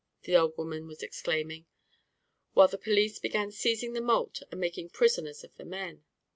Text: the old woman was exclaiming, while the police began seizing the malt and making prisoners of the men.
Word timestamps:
the 0.23 0.35
old 0.35 0.57
woman 0.57 0.87
was 0.87 1.03
exclaiming, 1.03 1.67
while 2.53 2.67
the 2.67 2.75
police 2.75 3.19
began 3.19 3.51
seizing 3.51 3.93
the 3.93 4.01
malt 4.01 4.41
and 4.49 4.59
making 4.59 4.89
prisoners 4.89 5.43
of 5.43 5.55
the 5.57 5.63
men. 5.65 6.03